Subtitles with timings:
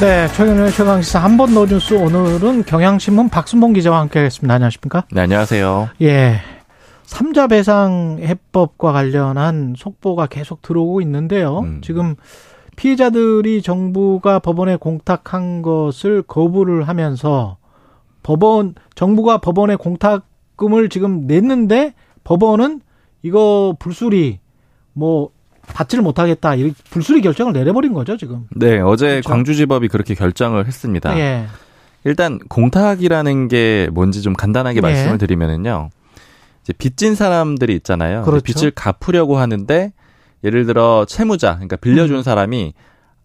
[0.00, 4.54] 네, 최근의 최강시사 한번 노뉴스 오늘은 경향신문 박순봉 기자와 함께하겠습니다.
[4.54, 5.04] 안녕하십니까?
[5.10, 5.88] 네, 안녕하세요.
[6.02, 6.36] 예,
[7.02, 11.58] 삼자 배상 해법과 관련한 속보가 계속 들어오고 있는데요.
[11.58, 11.80] 음.
[11.82, 12.14] 지금
[12.76, 17.56] 피해자들이 정부가 법원에 공탁한 것을 거부를 하면서
[18.22, 22.82] 법원 정부가 법원에 공탁금을 지금 냈는데 법원은
[23.22, 24.38] 이거 불수리
[24.92, 25.30] 뭐
[25.74, 26.54] 받지를 못하겠다.
[26.56, 28.46] 이 불수리 결정을 내려버린 거죠, 지금.
[28.50, 29.28] 네, 어제 그렇죠?
[29.28, 31.18] 광주지법이 그렇게 결정을 했습니다.
[31.18, 31.46] 예.
[32.04, 34.80] 일단 공탁이라는 게 뭔지 좀 간단하게 예.
[34.80, 35.90] 말씀을 드리면은요.
[36.62, 38.22] 이제 빚진 사람들이 있잖아요.
[38.22, 38.42] 그렇죠.
[38.42, 39.92] 빚을 갚으려고 하는데
[40.44, 42.22] 예를 들어 채무자, 그러니까 빌려준 음.
[42.22, 42.74] 사람이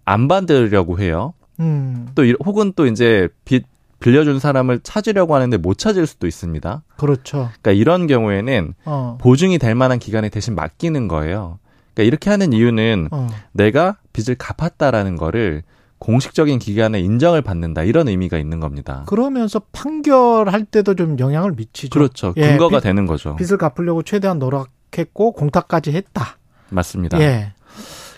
[0.05, 1.33] 안 받으려고 해요.
[1.59, 2.07] 음.
[2.15, 3.65] 또 혹은 또 이제 빚
[3.99, 6.83] 빌려준 사람을 찾으려고 하는데 못 찾을 수도 있습니다.
[6.97, 7.49] 그렇죠.
[7.61, 9.17] 그러니까 이런 경우에는 어.
[9.21, 11.59] 보증이 될 만한 기간에 대신 맡기는 거예요.
[11.93, 13.27] 그러니까 이렇게 하는 이유는 어.
[13.51, 15.63] 내가 빚을 갚았다라는 거를
[15.99, 19.03] 공식적인 기관에 인정을 받는다 이런 의미가 있는 겁니다.
[19.07, 21.91] 그러면서 판결할 때도 좀 영향을 미치죠.
[21.91, 22.33] 그렇죠.
[22.35, 23.35] 예, 근거가 빚, 되는 거죠.
[23.37, 26.37] 빚을 갚으려고 최대한 노력했고 공탁까지 했다.
[26.69, 27.21] 맞습니다.
[27.21, 27.53] 예.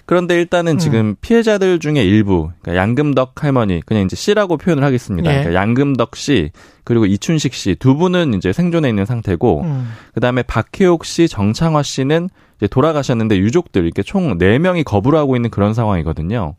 [0.05, 0.77] 그런데 일단은 음.
[0.77, 5.29] 지금 피해자들 중에 일부, 그러니까 양금덕 할머니, 그냥 이제 씨라고 표현을 하겠습니다.
[5.29, 5.39] 예.
[5.39, 6.51] 그러니까 양금덕 씨,
[6.83, 9.89] 그리고 이춘식 씨 두 분은 이제 생존해 있는 상태고, 음.
[10.13, 15.49] 그 다음에 박혜옥 씨, 정창화 씨는 이제 돌아가셨는데 유족들 이렇게 총 4명이 거부를 하고 있는
[15.49, 16.55] 그런 상황이거든요.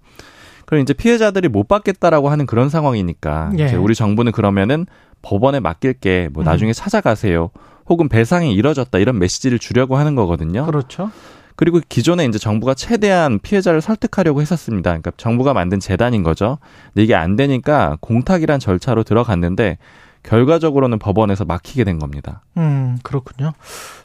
[0.66, 3.66] 그럼 이제 피해자들이 못 받겠다라고 하는 그런 상황이니까 예.
[3.66, 4.86] 이제 우리 정부는 그러면은
[5.22, 6.44] 법원에 맡길게 뭐 음.
[6.44, 6.74] 나중에 음.
[6.74, 7.50] 찾아가세요.
[7.88, 10.66] 혹은 배상이 이뤄졌다 이런 메시지를 주려고 하는 거거든요.
[10.66, 11.10] 그렇죠.
[11.56, 14.90] 그리고 기존에 이제 정부가 최대한 피해자를 설득하려고 했었습니다.
[14.90, 16.58] 그러니까 정부가 만든 재단인 거죠.
[16.92, 19.78] 근데 이게 안 되니까 공탁이란 절차로 들어갔는데
[20.22, 22.42] 결과적으로는 법원에서 막히게 된 겁니다.
[22.56, 23.52] 음, 그렇군요.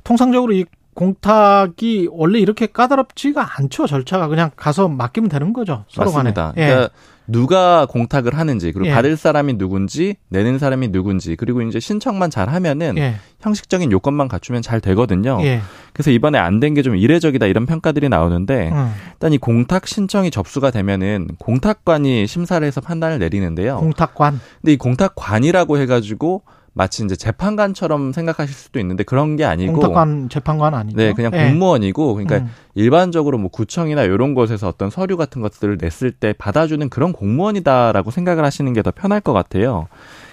[0.03, 6.53] 통상적으로 이 공탁이 원래 이렇게 까다롭지가 않죠 절차가 그냥 가서 맡기면 되는 거죠 서로 맞습니다.
[6.57, 6.65] 예.
[6.65, 6.89] 그러니까
[7.31, 8.93] 누가 공탁을 하는지 그리고 예.
[8.93, 13.15] 받을 사람이 누군지 내는 사람이 누군지 그리고 이제 신청만 잘 하면은 예.
[13.39, 15.39] 형식적인 요건만 갖추면 잘 되거든요.
[15.41, 15.61] 예.
[15.93, 18.93] 그래서 이번에 안 된 게 좀 이례적이다 이런 평가들이 나오는데 음.
[19.13, 23.77] 일단 이 공탁 신청이 접수가 되면은 공탁관이 심사를 해서 판단을 내리는데요.
[23.77, 24.39] 공탁관.
[24.61, 26.43] 근데 이 공탁관이라고 해가지고
[26.73, 31.49] 마치 이제 재판관처럼 생각하실 수도 있는데 그런 게 아니고 공탁관 재판관 아니고 네 그냥 네.
[31.49, 32.49] 공무원이고 그러니까 음.
[32.75, 38.45] 일반적으로 뭐 구청이나 이런 곳에서 어떤 서류 같은 것들을 냈을 때 받아주는 그런 공무원이다라고 생각을
[38.45, 39.87] 하시는 게 더 편할 것 같아요.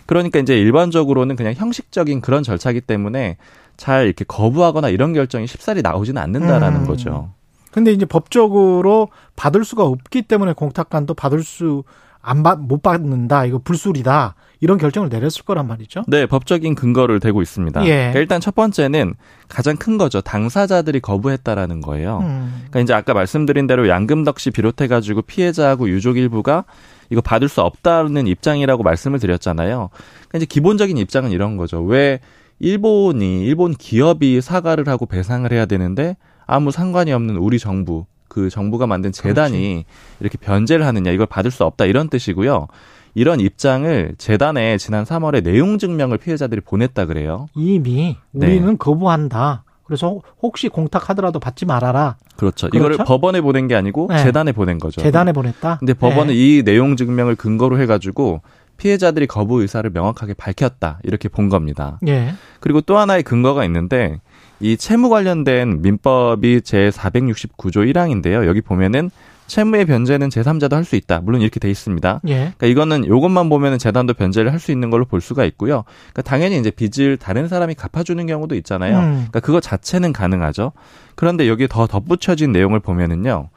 [0.06, 3.37] 그러니까 이제 일반적으로는 그냥 형식적인 그런 절차기 때문에
[3.76, 6.87] 잘 이렇게 거부하거나 이런 결정이 쉽사리 나오지는 않는다라는 음.
[6.87, 7.31] 거죠.
[7.70, 11.84] 근데 이제 법적으로 받을 수가 없기 때문에 공탁관도 받을 수
[12.21, 16.03] 안 받 못 받는다 이거 불술이다 이런 결정을 내렸을 거란 말이죠.
[16.09, 17.84] 네, 법적인 근거를 대고 있습니다.
[17.84, 17.91] 예.
[17.97, 19.15] 그러니까 일단 첫 번째는
[19.49, 20.21] 가장 큰 거죠.
[20.21, 22.19] 당사자들이 거부했다라는 거예요.
[22.23, 22.53] 음.
[22.71, 26.65] 그러니까 이제 아까 말씀드린 대로 양금덕 씨 비롯해 가지고 피해자하고 유족 일부가
[27.11, 29.91] 이거 받을 수 없다는 입장이라고 말씀을 드렸잖아요.
[29.93, 31.83] 그러니까 이제 기본적인 입장은 이런 거죠.
[31.83, 32.19] 왜
[32.59, 38.06] 일본이 일본 기업이 사과를 하고 배상을 해야 되는데 아무 상관이 없는 우리 정부
[38.38, 39.84] 그 정부가 만든 재단이 그렇지.
[40.21, 42.69] 이렇게 변제를 하느냐 이걸 받을 수 없다 이런 뜻이고요.
[43.15, 47.49] 이런 입장을 재단에 지난 3월에 내용 증명을 피해자들이 보냈다 그래요.
[47.56, 48.76] 이미 우리는 네.
[48.78, 49.65] 거부한다.
[49.82, 52.16] 그래서 혹시 공탁하더라도 받지 말아라.
[52.37, 52.69] 그렇죠.
[52.69, 52.76] 그렇죠?
[52.76, 54.22] 이거를 법원에 보낸 게 아니고 네.
[54.22, 55.00] 재단에 보낸 거죠.
[55.00, 55.78] 재단에 보냈다.
[55.78, 56.34] 근데 법원은 네.
[56.34, 58.43] 이 내용 증명을 근거로 해가지고
[58.76, 61.99] 피해자들이 거부 의사를 명확하게 밝혔다 이렇게 본 겁니다.
[62.06, 62.34] 예.
[62.60, 64.20] 그리고 또 하나의 근거가 있는데
[64.60, 68.46] 이 채무 관련된 민법이 제 469조 1항인데요.
[68.46, 69.10] 여기 보면은
[69.46, 71.20] 채무의 변제는 제3자도 할 수 있다.
[71.20, 72.20] 물론 이렇게 돼 있습니다.
[72.28, 72.34] 예.
[72.34, 75.84] 그러니까 이거는 요것만 보면은 재단도 변제를 할 수 있는 걸로 볼 수가 있고요.
[76.12, 78.99] 그러니까 당연히 이제 빚을 다른 사람이 갚아주는 경우도 있잖아요.
[78.99, 79.12] 음.
[79.14, 80.72] 그러니까 그거 자체는 가능하죠.
[81.14, 83.49] 그런데 여기에 더 덧붙여진 내용을 보면은요.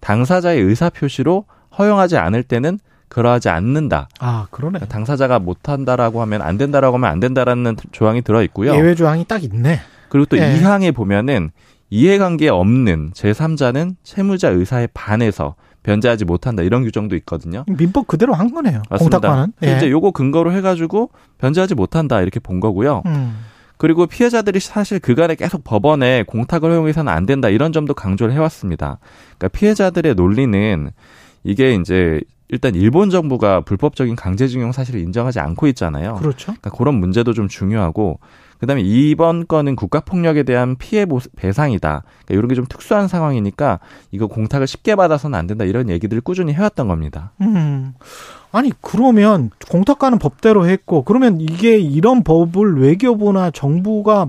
[0.00, 1.46] 당사자의 의사 표시로
[1.78, 2.78] 허용하지 않을 때는
[3.08, 4.08] 그러하지 않는다.
[4.20, 4.78] 아, 그러네.
[4.78, 8.72] 그러니까 당사자가 못한다라고 하면 안 된다라고 하면 안 된다라는 조항이 들어 있고요.
[8.76, 9.80] 예외 조항이 딱 있네.
[10.10, 10.58] 그리고 또 예.
[10.58, 11.50] 2항에 보면은
[11.88, 17.64] 이해관계 없는 제3자는 채무자 의사에 반해서 변제하지 못한다 이런 규정도 있거든요.
[17.66, 18.82] 민법 그대로 한 거네요.
[18.90, 19.54] 공탁관은.
[19.64, 19.76] 예.
[19.76, 23.02] 이제 요거 근거로 해가지고 변제하지 못한다 이렇게 본 거고요.
[23.06, 23.38] 음.
[23.78, 28.98] 그리고 피해자들이 사실 그간에 계속 법원에 공탁을 허용해서는 안 된다 이런 점도 강조를 해왔습니다.
[29.38, 30.90] 그러니까 피해자들의 논리는
[31.44, 32.20] 이게 이제
[32.50, 36.16] 일단 일본 정부가 불법적인 강제징용 사실을 인정하지 않고 있잖아요.
[36.16, 36.46] 그렇죠.
[36.46, 38.18] 그러니까 그런 문제도 좀 중요하고
[38.60, 42.02] 그다음에 이번 건은 국가폭력에 대한 피해 배상이다.
[42.26, 43.80] 그러니까 이런 게 좀 특수한 상황이니까
[44.10, 45.64] 이거 공탁을 쉽게 받아서는 안 된다.
[45.64, 47.32] 이런 얘기들을 꾸준히 해왔던 겁니다.
[47.40, 47.94] 음.
[48.52, 54.26] 아니 그러면 공탁가는 법대로 했고 그러면 이게 이런 법을 외교부나 정부가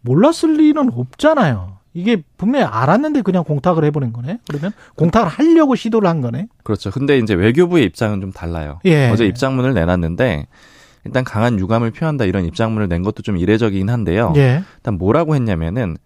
[0.00, 1.72] 몰랐을 리는 없잖아요.
[1.94, 4.38] 이게 분명히 알았는데 그냥 공탁을 해보낸 거네.
[4.48, 6.48] 그러면 공탁을 하려고 시도를 한 거네.
[6.64, 6.90] 그렇죠.
[6.90, 8.80] 근데 이제 외교부의 입장은 좀 달라요.
[8.86, 9.10] 예.
[9.10, 10.46] 어제 입장문을 내놨는데
[11.04, 14.32] 일단 강한 유감을 표한다 이런 입장문을 낸 것도 좀 이례적이긴 한데요.
[14.36, 14.62] 예.
[14.76, 15.96] 일단 뭐라고 했냐면은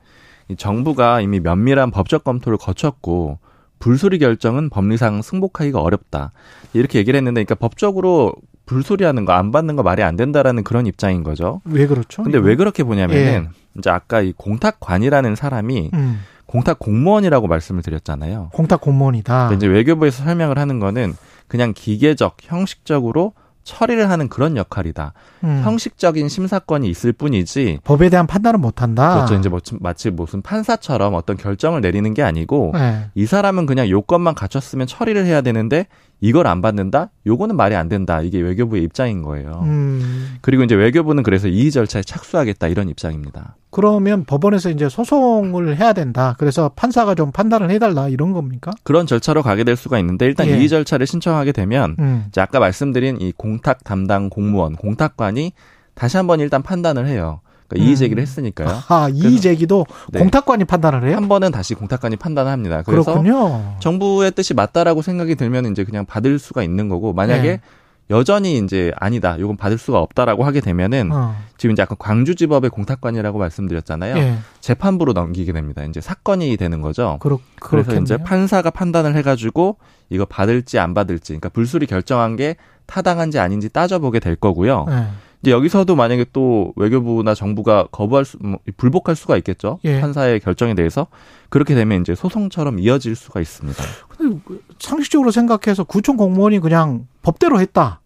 [0.48, 3.38] 이 정부가 이미 면밀한 법적 검토를 거쳤고
[3.78, 6.32] 불소리 결정은 법리상 승복하기가 어렵다.
[6.72, 8.32] 이렇게 얘기를 했는데 그러니까 법적으로
[8.64, 11.60] 불소리하는 거 안 받는 거 말이 안 된다라는 그런 입장인 거죠.
[11.64, 12.22] 왜 그렇죠?
[12.22, 13.48] 근데 왜 그렇게 보냐면은 예.
[13.78, 16.20] 이제 아까 이 공탁관이라는 사람이 음.
[16.46, 18.50] 공탁 공무원이라고 말씀을 드렸잖아요.
[18.52, 19.52] 공탁 공무원이다.
[19.52, 21.14] 이제 외교부에서 설명을 하는 거는
[21.48, 23.34] 그냥 기계적, 형식적으로
[23.66, 25.12] 처리를 하는 그런 역할이다.
[25.44, 25.60] 음.
[25.64, 29.16] 형식적인 심사권이 있을 뿐이지 법에 대한 판단은 못 한다.
[29.16, 29.34] 그렇죠.
[29.34, 33.10] 이제 뭐, 마치 무슨 판사처럼 어떤 결정을 내리는 게 아니고 네.
[33.14, 35.86] 이 사람은 그냥 요건만 갖췄으면 처리를 해야 되는데
[36.26, 37.10] 이걸 안 받는다?
[37.24, 38.20] 요거는 말이 안 된다.
[38.20, 39.60] 이게 외교부의 입장인 거예요.
[39.62, 40.36] 음.
[40.40, 43.56] 그리고 이제 외교부는 그래서 이의 절차에 착수하겠다 이런 입장입니다.
[43.70, 46.34] 그러면 법원에서 이제 소송을 해야 된다.
[46.38, 48.72] 그래서 판사가 좀 판단을 해달라 이런 겁니까?
[48.82, 50.58] 그런 절차로 가게 될 수가 있는데 일단 예.
[50.58, 52.24] 이의 절차를 신청하게 되면 음.
[52.28, 55.52] 이제 아까 말씀드린 이 공탁 담당 공무원 공탁관이
[55.94, 57.40] 다시 한번 일단 판단을 해요.
[57.68, 58.22] 그러니까 이의 제기를 음.
[58.22, 58.68] 했으니까요.
[58.88, 60.20] 아, 이의 제기도 네.
[60.20, 61.16] 공탁관이 판단을 해요?
[61.16, 62.82] 한 번은 다시 공탁관이 판단을 합니다.
[62.84, 63.76] 그래서 그렇군요.
[63.80, 67.60] 정부의 뜻이 맞다라고 생각이 들면 이제 그냥 받을 수가 있는 거고 만약에 네.
[68.08, 69.36] 여전히 이제 아니다.
[69.36, 71.34] 이건 받을 수가 없다라고 하게 되면은 어.
[71.56, 74.14] 지금 이제 아까 광주지법의 공탁관이라고 말씀드렸잖아요.
[74.14, 74.38] 네.
[74.60, 75.82] 재판부로 넘기게 됩니다.
[75.84, 77.16] 이제 사건이 되는 거죠.
[77.20, 79.78] 그렇, 그래서 이제 판사가 판단을 해가지고
[80.08, 84.86] 이거 받을지 안 받을지, 그러니까 불술이 결정한 게 타당한지 아닌지 따져보게 될 거고요.
[84.88, 85.06] 네.
[85.46, 89.78] 이제 여기서도 만약에 또 외교부나 정부가 거부할 수, 뭐, 불복할 수가 있겠죠.
[89.84, 90.00] 예.
[90.00, 91.06] 판사의 결정에 대해서
[91.50, 93.80] 그렇게 되면 이제 소송처럼 이어질 수가 있습니다.
[94.08, 94.40] 근데
[94.80, 98.00] 상식적으로 생각해서 구청 공무원이 그냥 법대로 했다.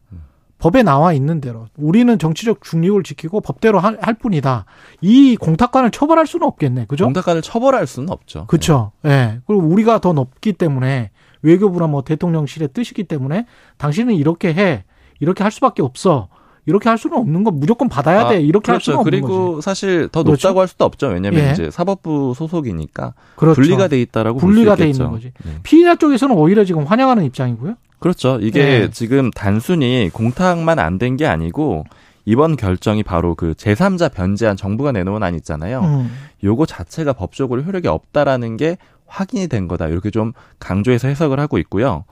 [0.59, 4.67] 법에 나와 있는 대로 우리는 정치적 중립을 지키고 법대로 할, 할 뿐이다.
[5.01, 6.85] 이 공탁관을 처벌할 수는 없겠네.
[6.89, 7.07] 그죠?
[7.07, 8.45] 공탁관을 처벌할 수는 없죠.
[8.49, 8.93] 그렇죠.
[9.07, 9.09] 예.
[9.09, 9.41] 네.
[9.47, 11.11] 그리고 우리가 더 높기 때문에
[11.41, 13.47] 외교부나 뭐 대통령실의 뜻이기 때문에
[13.79, 14.85] 당신은 이렇게 해.
[15.21, 16.29] 이렇게 할 수밖에 없어.
[16.67, 18.73] 이렇게 할 수는 없는 거 무조건 받아야 돼 아, 이렇게 그렇죠.
[18.73, 19.65] 할 수는 없는 그리고 거지.
[19.65, 20.49] 사실 더 그렇죠?
[20.49, 21.53] 높다고 할 수도 없죠 왜냐하면 예.
[21.53, 23.61] 이제 사법부 소속이니까 그렇죠.
[23.61, 25.53] 분리가 돼 있다라고 분리가 돼 있는 거지 네.
[25.63, 28.91] 피해자 쪽에서는 오히려 지금 환영하는 입장이고요 그렇죠 이게 예.
[28.91, 31.85] 지금 단순히 공탁만 안 된 게 아니고
[32.27, 36.11] 이번 결정이 바로 그 제3자 변제한 정부가 내놓은 안 있잖아요 음.
[36.45, 42.05] 요거 자체가 법적으로 효력이 없다라는 게 확인이 된 거다 이렇게 좀 강조해서 해석을 하고 있고요.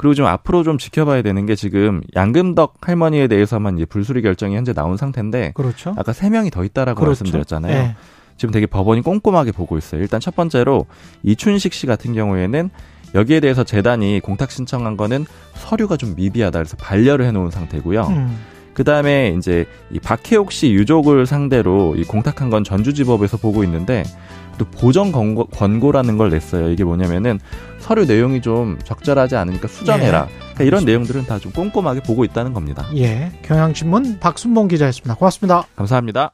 [0.00, 4.72] 그리고 좀 앞으로 좀 지켜봐야 되는 게 지금 양금덕 할머니에 대해서만 이제 불수리 결정이 현재
[4.72, 5.94] 나온 상태인데 그렇죠.
[5.98, 7.22] 아까 세 명이 더 있다라고 그렇죠.
[7.22, 7.74] 말씀드렸잖아요.
[7.74, 7.96] 네.
[8.38, 10.00] 지금 되게 법원이 꼼꼼하게 보고 있어요.
[10.00, 10.86] 일단 첫 번째로
[11.22, 12.70] 이춘식 씨 같은 경우에는
[13.14, 15.26] 여기에 대해서 재단이 공탁 신청한 거는
[15.56, 18.06] 서류가 좀 미비하다 그래서 반려를 해놓은 상태고요.
[18.06, 18.38] 음.
[18.72, 24.02] 그 다음에 이제 이 박혜옥 씨 유족을 상대로 이 공탁한 건 전주지법에서 보고 있는데
[24.60, 26.68] 또 보정 권고, 권고라는 걸 냈어요.
[26.68, 27.40] 이게 뭐냐면은
[27.78, 30.26] 서류 내용이 좀 적절하지 않으니까 수정해라.
[30.28, 30.34] 예.
[30.38, 32.86] 그러니까 이런 내용들은 다 좀 꼼꼼하게 보고 있다는 겁니다.
[32.96, 33.32] 예.
[33.40, 35.14] 경향신문 박순봉 기자였습니다.
[35.14, 35.64] 고맙습니다.
[35.76, 36.28] 감사합니다.